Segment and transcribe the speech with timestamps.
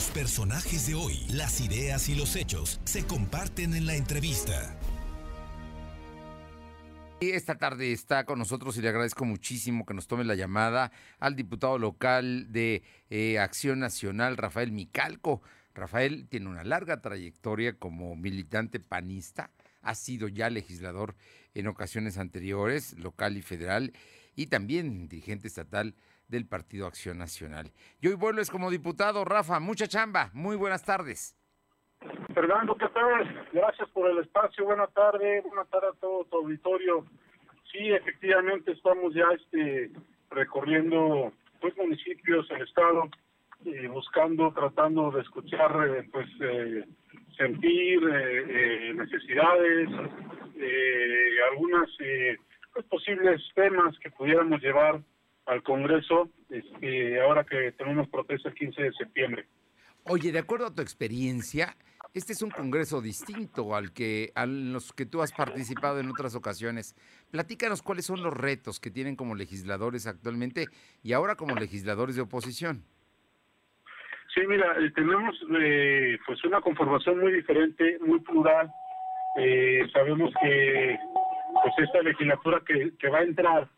[0.00, 4.74] Los personajes de hoy, las ideas y los hechos se comparten en la entrevista.
[7.20, 11.36] Esta tarde está con nosotros y le agradezco muchísimo que nos tome la llamada al
[11.36, 15.42] diputado local de eh, Acción Nacional, Rafael Micalco.
[15.74, 19.50] Rafael tiene una larga trayectoria como militante panista,
[19.82, 21.14] ha sido ya legislador
[21.52, 23.92] en ocasiones anteriores, local y federal,
[24.34, 25.94] y también dirigente estatal
[26.30, 27.72] del Partido Acción Nacional.
[28.00, 31.36] Y hoy vuelves como diputado, Rafa, mucha chamba, muy buenas tardes.
[32.32, 33.48] Fernando, ¿qué tal?
[33.52, 37.04] Gracias por el espacio, buenas tardes, buenas tardes a todo tu auditorio.
[37.70, 39.90] Sí, efectivamente estamos ya este
[40.30, 43.10] recorriendo pues municipios, el estado,
[43.66, 46.84] eh, buscando, tratando de escuchar, eh, pues eh,
[47.36, 49.88] sentir eh, necesidades,
[51.52, 51.90] algunas
[52.72, 55.00] pues, posibles temas que pudiéramos llevar
[55.50, 59.46] al Congreso este, ahora que tenemos protesta el 15 de septiembre.
[60.04, 61.76] Oye, de acuerdo a tu experiencia,
[62.14, 66.36] este es un congreso distinto al que a los que tú has participado en otras
[66.36, 66.94] ocasiones.
[67.32, 70.66] Platícanos cuáles son los retos que tienen como legisladores actualmente
[71.02, 72.84] y ahora como legisladores de oposición.
[74.32, 78.70] Sí, mira, eh, tenemos eh, pues una conformación muy diferente, muy plural.
[79.36, 80.96] Eh, sabemos que
[81.62, 83.68] pues esta legislatura que, que va a entrar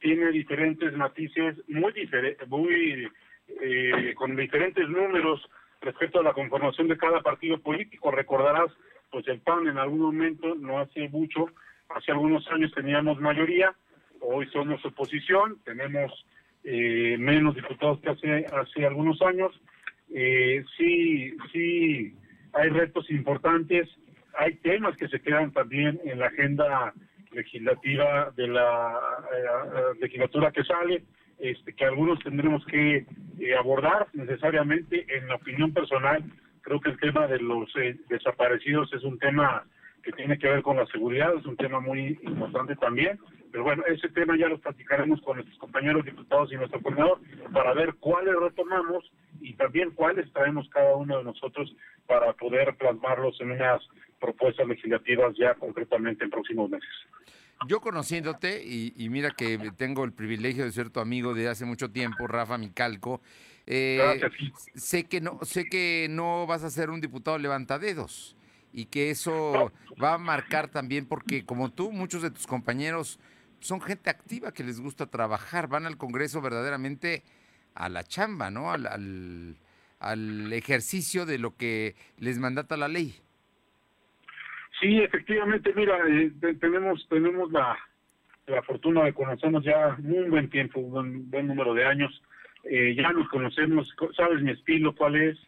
[0.00, 3.08] tiene diferentes matices muy diferentes, muy
[3.62, 5.40] eh, con diferentes números
[5.80, 8.10] respecto a la conformación de cada partido político.
[8.10, 8.70] Recordarás,
[9.10, 11.46] pues el PAN en algún momento, no hace mucho,
[11.88, 13.74] hace algunos años teníamos mayoría,
[14.20, 16.26] hoy somos oposición, tenemos
[16.64, 19.52] eh, menos diputados que hace hace algunos años.
[20.12, 22.14] Eh, sí, sí,
[22.52, 23.88] hay retos importantes,
[24.34, 26.94] hay temas que se quedan también en la agenda
[27.32, 28.98] legislativa de la
[29.32, 31.04] eh, legislatura que sale,
[31.38, 33.06] este, que algunos tendremos que
[33.38, 35.06] eh, abordar necesariamente.
[35.08, 36.22] En la opinión personal,
[36.62, 39.64] creo que el tema de los eh, desaparecidos es un tema
[40.02, 43.18] que tiene que ver con la seguridad, es un tema muy importante también.
[43.52, 47.18] Pero bueno, ese tema ya lo platicaremos con nuestros compañeros diputados y nuestro coordinador
[47.52, 49.10] para ver cuáles retomamos
[49.40, 51.74] y también cuáles traemos cada uno de nosotros
[52.06, 53.82] para poder plasmarlos en unas
[54.20, 56.88] propuestas legislativas ya concretamente en próximos meses.
[57.66, 61.90] Yo conociéndote, y, mira que tengo el privilegio de ser tu amigo de hace mucho
[61.90, 63.20] tiempo, Rafa Micalco,
[63.66, 64.20] eh,
[64.74, 68.34] sé que no, sé que no vas a ser un diputado levantadedos
[68.72, 69.72] y que eso
[70.02, 73.20] va a marcar también porque como tú, muchos de tus compañeros
[73.60, 77.24] son gente activa que les gusta trabajar, van al Congreso verdaderamente
[77.74, 78.72] a la chamba, ¿no?
[78.72, 79.56] Al, al,
[79.98, 83.20] al ejercicio de lo que les mandata la ley.
[84.80, 87.78] Sí, efectivamente, mira, eh, tenemos tenemos la,
[88.46, 92.22] la fortuna de conocernos ya un buen tiempo, un buen, número de años.
[92.64, 95.38] Eh, ya nos conocemos, sabes mi estilo, cuál es.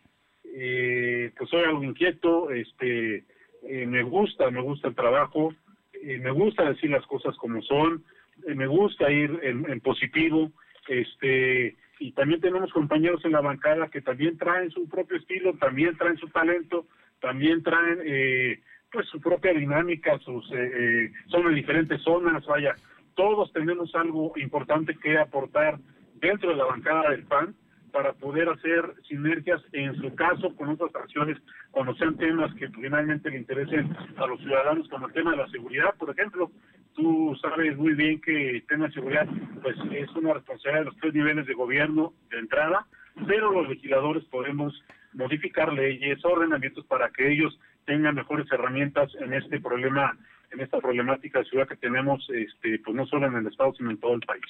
[0.54, 3.24] Eh, pues soy algo inquieto, este,
[3.62, 5.54] eh, me gusta, me gusta el trabajo,
[6.02, 8.04] me gusta decir las cosas como son,
[8.46, 10.52] me gusta ir en, en positivo,
[10.88, 15.96] este, y también tenemos compañeros en la bancada que también traen su propio estilo, también
[15.96, 16.86] traen su talento,
[17.20, 18.60] también traen eh,
[18.92, 22.74] pues su propia dinámica, sus eh, eh, son de diferentes zonas, vaya,
[23.14, 25.78] todos tenemos algo importante que aportar
[26.16, 27.54] dentro de la bancada del PAN
[27.90, 31.38] para poder hacer sinergias, en su caso, con otras acciones,
[31.70, 35.48] cuando sean temas que finalmente le interesen a los ciudadanos, como el tema de la
[35.48, 36.50] seguridad, por ejemplo.
[36.94, 39.26] Tú sabes muy bien que el tema de seguridad
[39.62, 42.86] pues es una responsabilidad de los tres niveles de gobierno de entrada,
[43.26, 44.74] pero los legisladores podemos
[45.12, 50.16] modificar leyes, ordenamientos para que ellos tengan mejores herramientas en este problema,
[50.50, 53.90] en esta problemática de ciudad que tenemos, este, pues no solo en el estado sino
[53.90, 54.44] en todo el país.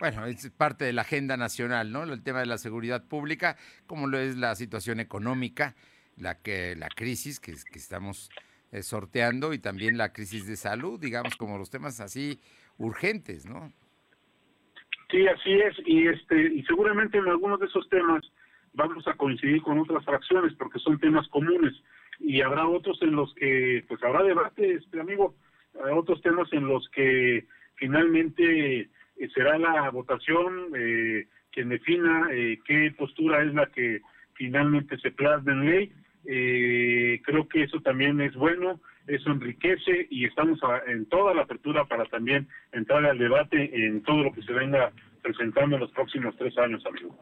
[0.00, 2.02] Bueno, es parte de la agenda nacional, ¿no?
[2.04, 3.56] El tema de la seguridad pública,
[3.86, 5.74] como lo es la situación económica,
[6.16, 8.30] la que la crisis que, que estamos
[8.72, 12.40] eh, sorteando y también la crisis de salud, digamos, como los temas así
[12.78, 13.72] urgentes, ¿no?
[15.10, 18.22] Sí, así es, y este y seguramente en algunos de esos temas
[18.72, 21.74] vamos a coincidir con otras fracciones porque son temas comunes
[22.22, 25.34] y habrá otros en los que pues habrá debate, este amigo,
[25.92, 27.46] otros temas en los que
[27.76, 28.88] finalmente eh,
[29.34, 34.00] será la votación eh, quien defina eh, qué postura es la que
[34.34, 35.92] finalmente se plasma en ley.
[36.24, 41.84] Eh, creo que eso también es bueno, eso enriquece y estamos en toda la apertura
[41.84, 44.92] para también entrar al debate en todo lo que se venga
[45.22, 47.16] presentando en los próximos tres años, amigo.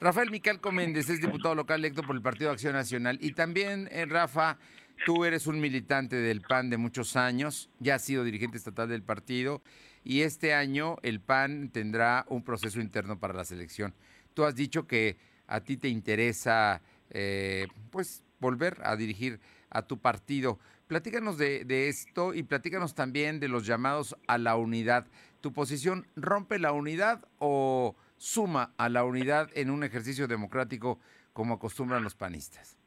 [0.00, 4.06] Rafael Miquel Coméndez es diputado local electo por el Partido Acción Nacional y también, eh,
[4.06, 4.58] Rafa,
[5.04, 9.02] tú eres un militante del PAN de muchos años, ya has sido dirigente estatal del
[9.02, 9.62] partido
[10.04, 13.94] y este año el PAN tendrá un proceso interno para la selección.
[14.34, 15.16] Tú has dicho que
[15.46, 19.40] a ti te interesa eh, pues volver a dirigir
[19.70, 20.58] a tu partido.
[20.86, 25.06] Platícanos de, de, esto y platícanos también de los llamados a la unidad.
[25.42, 31.00] ¿Tu posición rompe la unidad o suma a la unidad en un ejercicio democrático
[31.32, 32.78] como acostumbran los panistas?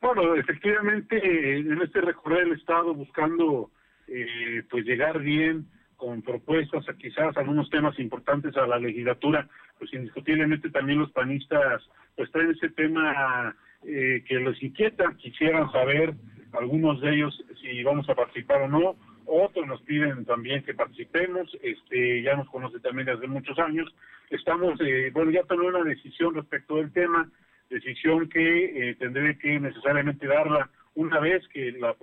[0.00, 3.70] Bueno, efectivamente, en este recorrer el Estado buscando
[4.08, 9.48] eh, pues llegar bien con propuestas, quizás algunos temas importantes a la legislatura,
[9.78, 11.80] pues indiscutiblemente también los panistas
[12.16, 13.54] pues traen ese tema
[13.84, 16.14] eh, que les inquieta, quisieran saber
[16.54, 18.96] algunos de ellos si vamos a participar o no,
[19.32, 23.92] otros nos piden también que participemos, este ya nos conoce también desde muchos años,
[24.30, 27.28] estamos, eh, bueno, ya tomé una decisión respecto del tema,
[27.70, 31.96] decisión que eh, tendré que necesariamente darla una vez que la,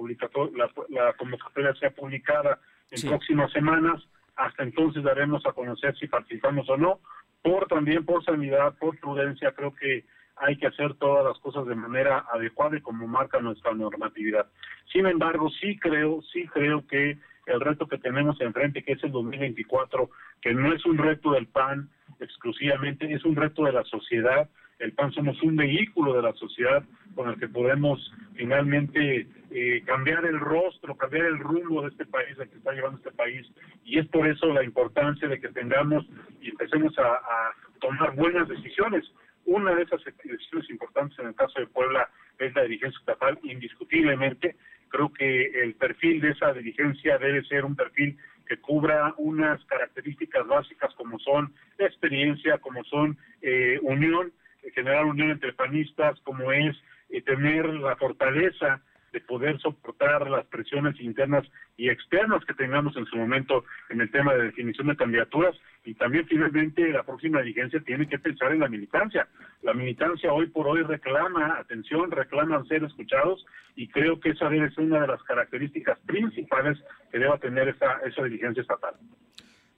[0.55, 2.59] la, la convocatoria sea publicada
[2.91, 4.01] en próximas semanas,
[4.35, 6.99] hasta entonces daremos a conocer si participamos o no,
[7.43, 10.05] por también por sanidad, por prudencia, creo que
[10.39, 14.47] hay que hacer todas las cosas de manera adecuada y como marca nuestra normatividad.
[14.91, 19.12] Sin embargo, sí creo, sí creo que el reto que tenemos enfrente, que es el
[19.12, 20.09] 2024,
[20.41, 21.89] que no es un reto del PAN
[22.19, 24.50] exclusivamente, es un reto de la sociedad.
[24.77, 26.83] El PAN somos un vehículo de la sociedad
[27.15, 28.00] con el que podemos
[28.36, 32.97] finalmente eh, cambiar el rostro, cambiar el rumbo de este país, al que está llevando
[32.97, 33.45] este país.
[33.83, 36.06] Y es por eso la importancia de que tengamos
[36.39, 39.03] y empecemos a, a tomar buenas decisiones.
[39.50, 42.07] Una de esas decisiones importantes en el caso de Puebla
[42.38, 44.56] es la dirigencia estatal, indiscutiblemente.
[44.90, 48.16] Creo que el perfil de esa dirigencia debe ser un perfil
[48.48, 54.31] que cubra unas características básicas como son experiencia, como son eh, unión,
[54.75, 56.78] generar unión entre panistas, como es
[57.10, 61.45] eh, tener la fortaleza de poder soportar las presiones internas
[61.77, 65.94] y externas que tengamos en su momento en el tema de definición de candidaturas y
[65.95, 69.27] también finalmente la próxima dirigencia tiene que pensar en la militancia.
[69.61, 73.45] La militancia hoy por hoy reclama atención, reclama ser escuchados
[73.75, 76.77] y creo que esa debe ser una de las características principales
[77.12, 78.95] que deba tener esa, esa dirigencia estatal.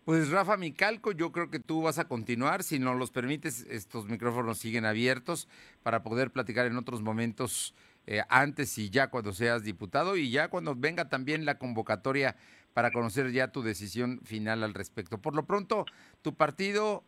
[0.03, 4.07] Pues Rafa Micalco, yo creo que tú vas a continuar, si nos los permites, estos
[4.07, 5.47] micrófonos siguen abiertos
[5.83, 7.75] para poder platicar en otros momentos
[8.07, 12.35] eh, antes y ya cuando seas diputado y ya cuando venga también la convocatoria
[12.73, 15.19] para conocer ya tu decisión final al respecto.
[15.19, 15.85] Por lo pronto,
[16.21, 17.03] tu partido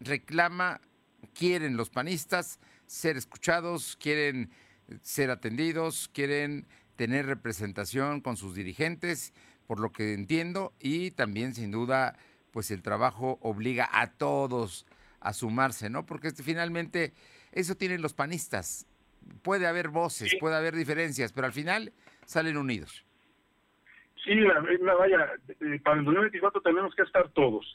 [0.00, 0.80] reclama,
[1.32, 4.50] quieren los panistas ser escuchados, quieren
[5.02, 9.32] ser atendidos, quieren tener representación con sus dirigentes,
[9.66, 12.16] por lo que entiendo, y también sin duda,
[12.50, 14.86] pues el trabajo obliga a todos
[15.20, 16.04] a sumarse, ¿no?
[16.04, 17.14] Porque este, finalmente
[17.52, 18.86] eso tienen los panistas,
[19.42, 21.92] puede haber voces, puede haber diferencias, pero al final
[22.24, 23.04] salen unidos.
[24.24, 24.60] Sí, la,
[24.94, 27.66] vaya, eh, para el 2024 tenemos que estar todos,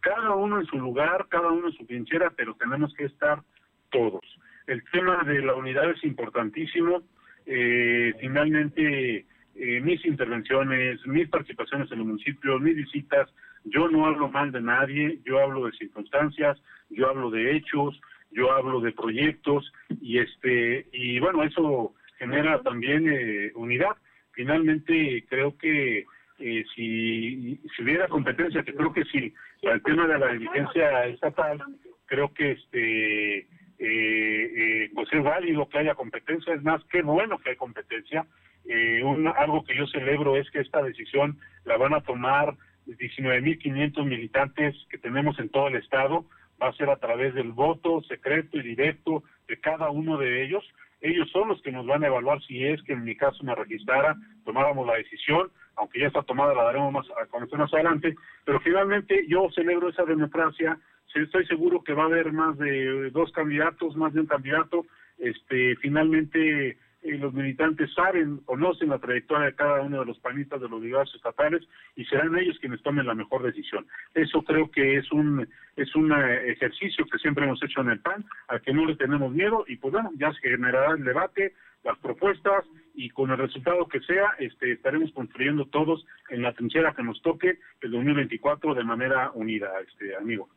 [0.00, 3.42] cada uno en su lugar, cada uno en su trinchera, pero tenemos que estar
[3.90, 4.24] todos.
[4.66, 7.02] El tema de la unidad es importantísimo.
[7.44, 13.28] Eh, finalmente, eh, mis intervenciones, mis participaciones en el municipio, mis visitas,
[13.64, 16.58] yo no hablo mal de nadie, yo hablo de circunstancias,
[16.88, 18.00] yo hablo de hechos,
[18.30, 23.96] yo hablo de proyectos y este y bueno eso genera también eh, unidad.
[24.32, 26.06] Finalmente creo que
[26.38, 31.62] eh, si, si hubiera competencia que creo que sí el tema de la diligencia estatal
[32.06, 33.46] creo que este
[33.82, 36.52] eh, eh, pues es válido que haya competencia.
[36.52, 38.26] Es más qué bueno que hay competencia.
[38.66, 39.02] Eh,
[39.38, 42.56] algo que yo celebro es que esta decisión la van a tomar
[42.86, 46.26] 19.500 militantes que tenemos en todo el estado
[46.60, 50.64] va a ser a través del voto secreto y directo de cada uno de ellos.
[51.00, 53.54] Ellos son los que nos van a evaluar si es que en mi caso me
[53.54, 58.14] registrara, tomáramos la decisión, aunque ya está tomada, la daremos más a conocer más adelante,
[58.44, 60.78] pero finalmente yo celebro esa democracia,
[61.14, 64.86] estoy seguro que va a haber más de dos candidatos, más de un candidato,
[65.18, 70.60] este finalmente eh, los militantes saben, conocen la trayectoria de cada uno de los panistas
[70.60, 71.62] de los diversos estatales
[71.96, 73.86] y serán ellos quienes tomen la mejor decisión.
[74.14, 78.00] Eso creo que es un es un eh, ejercicio que siempre hemos hecho en el
[78.00, 81.54] PAN, al que no le tenemos miedo y pues bueno, ya se generará el debate,
[81.84, 82.64] las propuestas
[82.94, 87.22] y con el resultado que sea, este, estaremos construyendo todos en la trinchera que nos
[87.22, 90.48] toque el 2024 de manera unida, este amigo.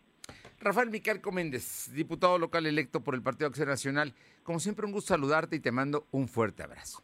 [0.62, 4.14] Rafael Micalco Méndez, diputado local electo por el Partido Acción Nacional.
[4.44, 7.04] Como siempre, un gusto saludarte y te mando un fuerte abrazo.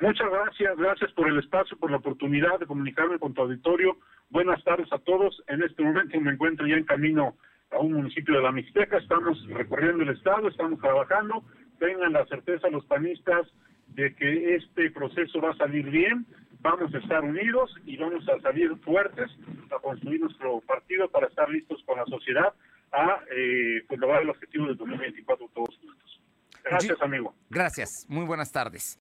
[0.00, 3.98] Muchas gracias, gracias por el espacio, por la oportunidad de comunicarme con tu auditorio.
[4.30, 5.42] Buenas tardes a todos.
[5.46, 7.36] En este momento me encuentro ya en camino
[7.70, 8.98] a un municipio de la Mixteca.
[8.98, 11.44] Estamos recorriendo el estado, estamos trabajando.
[11.78, 13.46] Tengan la certeza los panistas
[13.88, 16.26] de que este proceso va a salir bien
[16.62, 19.30] vamos a estar unidos y vamos a salir fuertes
[19.70, 22.54] a construir nuestro partido para estar listos con la sociedad
[22.92, 26.20] a eh, pues, lograr el objetivo del 2024 todos juntos.
[26.64, 27.34] Gracias, amigo.
[27.50, 28.06] Gracias.
[28.08, 28.90] Muy buenas tardes.